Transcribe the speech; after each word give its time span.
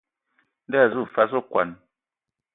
Ndɔ 0.65 0.77
a 0.81 0.85
azu 0.87 1.01
fas 1.13 1.31
okɔn. 1.39 1.69